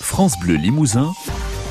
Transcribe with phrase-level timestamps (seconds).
[0.00, 1.12] France Bleu Limousin,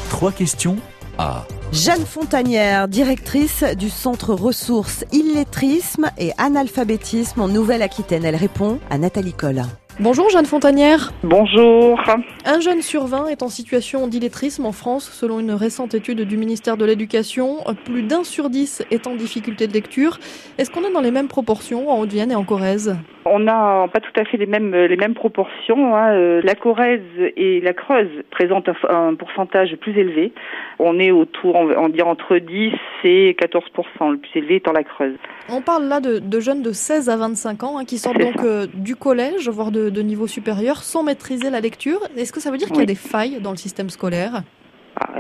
[0.10, 0.77] trois questions
[1.18, 8.25] à Jeanne Fontanière, directrice du centre ressources illettrisme et analphabétisme en Nouvelle-Aquitaine.
[8.25, 9.63] Elle répond à Nathalie Coll.
[10.02, 11.13] Bonjour Jeanne Fontanière.
[11.24, 12.02] Bonjour.
[12.46, 16.36] Un jeune sur 20 est en situation d'illettrisme en France selon une récente étude du
[16.36, 17.59] ministère de l'Éducation.
[17.86, 20.20] Plus d'un sur 10 est en difficulté de lecture.
[20.58, 22.98] Est-ce qu'on est dans les mêmes proportions en Haute-Vienne et en Corrèze?
[23.23, 25.96] On n'a pas tout à fait les mêmês, les mêmes proportions.
[25.96, 26.12] Hein.
[26.12, 27.02] Euh, la Corrèze
[27.38, 30.34] et la Creuse présentent un pourcentage plus élevé.
[30.77, 32.73] On est autour, on va dire entre 10
[33.05, 33.64] et 14
[34.12, 35.18] le plus élevé étant la Creuse.
[35.50, 38.41] On parle là de, de jeunes de 16 à 25 ans hein, qui sortent donc
[38.44, 42.00] euh, du collège, voire de, de, niveau supérieur, sans maîtriser la lecture.
[42.18, 44.44] Est-ce que ça veut dire qu'il y a des failles dans le système scolaire?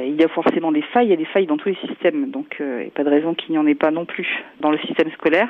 [0.03, 2.29] Il y a forcément des failles, il y a des failles dans tous les systèmes,
[2.29, 4.27] donc euh, il n'y a pas de raison qu'il n'y en ait pas non plus
[4.59, 5.47] dans le système scolaire.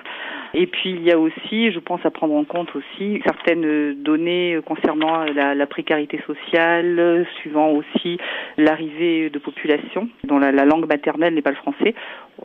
[0.53, 4.59] Et puis il y a aussi, je pense à prendre en compte aussi certaines données
[4.66, 8.17] concernant la, précarité sociale, suivant aussi
[8.58, 11.95] l'arrivée de populations dont la, la langue maternelle n'est pas le français.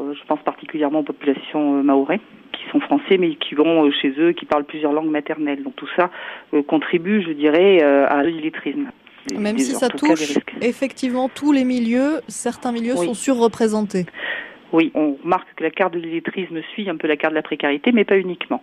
[0.00, 2.20] Euh, je pense particulièrement aux populations euh, maorais
[2.52, 5.62] qui sont français mais qui vont chez eux, qui parlent plusieurs langues maternelles.
[5.62, 6.11] Donc tout ça
[6.67, 8.89] contribue, je dirais, à l'illettrisme.
[9.36, 13.06] Même si ça touche effectivement tous les milieux, certains milieux oui.
[13.06, 14.06] sont surreprésentés.
[14.72, 17.42] Oui, on remarque que la carte de l'illettrisme suit un peu la carte de la
[17.42, 18.62] précarité, mais pas uniquement.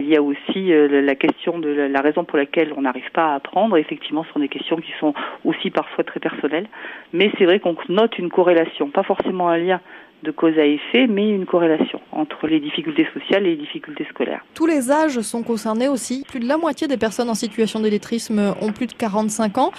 [0.00, 3.32] Il y a aussi euh, la question de la, raison pour laquelle on n'arrive pas
[3.32, 3.76] à apprendre.
[3.76, 6.68] Effectivement, ce sont des questions qui sont aussi parfois très personnelles.
[7.12, 9.80] Mais c'est vrai qu'on note une corrélation, pas forcément un lien
[10.24, 14.44] de cause à effet, mais une corrélation entre les difficultés sociales et les difficultés scolaires.
[14.54, 16.24] Tous les âges sont concernés aussi.
[16.28, 19.72] Plus de la moitié des personnes en situation d'illettrisme ont plus de 45 ans.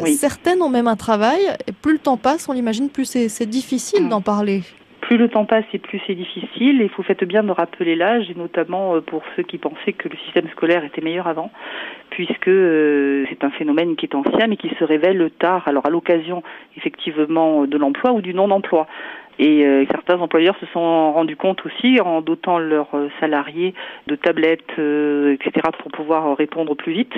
[0.00, 0.12] Oui.
[0.14, 1.40] Certaines ont même un travail.
[1.66, 4.08] Et plus le temps passe, on l'imagine, plus c'est difficile mmh.
[4.08, 4.62] d'en parler
[5.10, 6.80] plus le temps passe et plus c'est difficile.
[6.80, 10.08] Et vous faites bien de rappeler l'âge, et notamment euh, pour ceux qui pensaient que
[10.08, 11.50] le système scolaire était meilleur avant,
[12.10, 15.66] puisque euh, c'est un phénomène qui est ancien mais qui se révèle tard.
[15.66, 16.44] Alors à l'occasion
[16.76, 18.86] effectivement de l'emploi ou du non-emploi.
[19.42, 23.72] Et euh, certains employeurs se sont rendus compte aussi en dotant leurs salariés
[24.06, 27.14] de tablettes, euh, etc., pour pouvoir répondre plus vite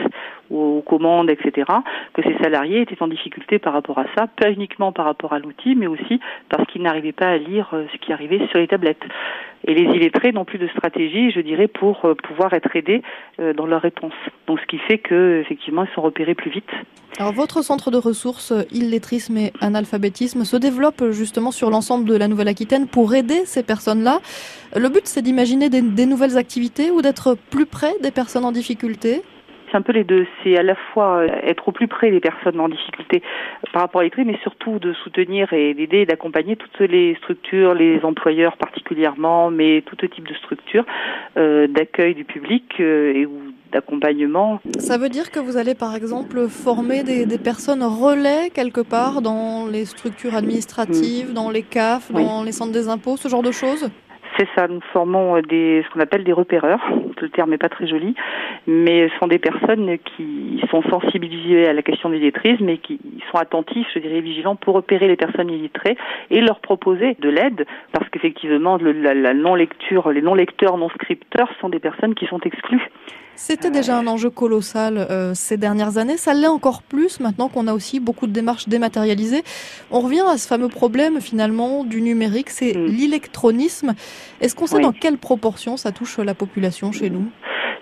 [0.48, 1.66] aux, aux, commandes, etc.,
[2.14, 5.40] que ces salariés étaient en difficulté par rapport à ça, pas uniquement par rapport à
[5.40, 8.68] l'outil, mais aussi parce qu'ils n'arrivaient pas à lire euh, ce qui arrivait sur les
[8.68, 9.02] tablettes.
[9.66, 13.02] Et les illettrés n'ont plus de stratégie, je dirais, pour euh, pouvoir être aidés
[13.40, 14.12] euh, dans leur réponse.
[14.46, 16.70] Donc, ce qui fait que, effectivement, ils sont repérés plus vite.
[17.18, 22.26] Alors, votre centre de ressources illettrisme et analphabétisme se développe justement sur l'ensemble de la
[22.26, 24.20] Nouvelle-Aquitaine pour aider ces personnes-là.
[24.74, 29.22] Le but, c'est d'imaginer des, nouvelles activités ou d'être plus près des personnes en difficulté?
[29.72, 30.26] C'est un peu les deux.
[30.44, 33.22] C'est à la fois être au plus près des personnes en difficulté
[33.72, 37.74] par rapport à l'ITRI, mais surtout de soutenir et d'aider et d'accompagner toutes les structures,
[37.74, 40.84] les employeurs particulièrement, mais tout type de structures
[41.36, 43.40] euh, d'accueil du public euh, et ou
[43.72, 44.60] d'accompagnement.
[44.78, 49.22] Ça veut dire que vous allez par exemple former des, des, personnes relais quelque part
[49.22, 51.34] dans les structures administratives, mmh.
[51.34, 52.22] dans les CAF, oui.
[52.22, 53.88] dans les centres des impôts, ce genre de choses?
[54.38, 56.80] C'est ça, nous formons des, ce qu'on appelle des repéreurs.
[57.20, 58.14] Le terme n'est pas très joli,
[58.66, 62.98] mais ce sont des personnes qui sont sensibilisées à la question de l'illettrisme et qui
[63.30, 65.96] sont attentifs, je dirais, vigilants pour repérer les personnes illettrées
[66.30, 71.78] et leur proposer de l'aide, parce qu'effectivement, la, la non-lecture, les non-lecteurs, non-scripteurs sont des
[71.78, 72.88] personnes qui sont exclues.
[73.44, 76.16] C'était déjà un enjeu colossal euh, ces dernières années.
[76.16, 79.42] Ça l'est encore plus maintenant qu'on a aussi beaucoup de démarches dématérialisées.
[79.90, 82.86] On revient à ce fameux problème finalement du numérique, c'est mmh.
[82.86, 83.94] l'électronisme.
[84.40, 84.82] Est-ce qu'on sait oui.
[84.82, 87.24] dans quelle proportion ça touche la population chez nous?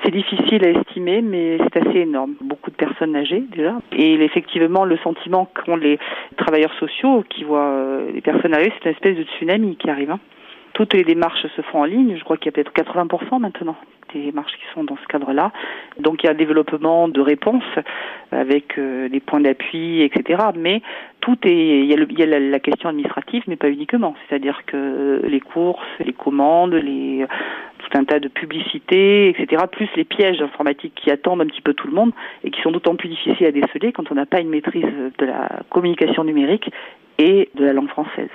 [0.03, 2.37] C'est difficile à estimer, mais c'est assez énorme.
[2.41, 3.81] Beaucoup de personnes âgées déjà.
[3.92, 5.98] Et effectivement, le sentiment qu'ont les
[6.38, 10.10] travailleurs sociaux qui voient euh, les personnes âgées, c'est une espèce de tsunami qui arrive.
[10.10, 10.21] Hein.
[10.81, 12.17] Toutes les démarches se font en ligne.
[12.17, 13.77] Je crois qu'il y a peut-être 80% maintenant
[14.15, 15.53] des démarches qui sont dans ce cadre-là.
[15.99, 17.63] Donc il y a un développement de réponses
[18.33, 20.43] avec euh, des points d'appui, etc.
[20.57, 20.81] Mais
[21.21, 24.15] tout est, il y a, la, question administrative, mais pas uniquement.
[24.27, 27.27] C'est-à-dire que les courses, les commandes, les
[27.81, 29.65] tout un tas de publicités, etc.
[29.71, 32.71] Plus les pièges informatiques qui attendent un petit peu tout le monde et qui sont
[32.71, 34.87] d'autant plus difficiles à déceler quand on n'a pas une maîtrise
[35.19, 36.71] de la communication numérique
[37.21, 38.31] et de la langue française.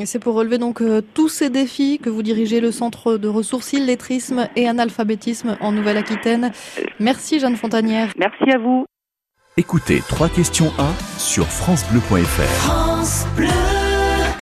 [0.00, 3.28] Et c'est pour relever donc euh, tous ces défis que vous dirigez le centre de
[3.28, 6.52] ressources illettrisme et analphabétisme en Nouvelle-Aquitaine.
[7.00, 8.12] Merci Jeanne Fontanière.
[8.16, 8.86] Merci à vous.
[9.56, 12.42] Écoutez trois questions 1 sur francebleu.fr.
[12.62, 13.79] France Bleu.